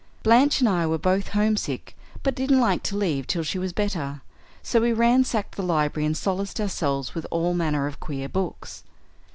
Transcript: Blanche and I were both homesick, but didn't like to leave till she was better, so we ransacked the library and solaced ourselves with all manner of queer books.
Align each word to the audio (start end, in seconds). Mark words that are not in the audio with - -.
Blanche 0.23 0.61
and 0.61 0.67
I 0.67 0.87
were 0.87 0.97
both 0.97 1.27
homesick, 1.27 1.95
but 2.23 2.33
didn't 2.33 2.59
like 2.59 2.81
to 2.81 2.97
leave 2.97 3.27
till 3.27 3.43
she 3.43 3.59
was 3.59 3.71
better, 3.71 4.21
so 4.63 4.81
we 4.81 4.93
ransacked 4.93 5.57
the 5.57 5.61
library 5.61 6.07
and 6.07 6.17
solaced 6.17 6.59
ourselves 6.59 7.13
with 7.13 7.27
all 7.29 7.53
manner 7.53 7.85
of 7.85 7.99
queer 7.99 8.27
books. 8.27 8.81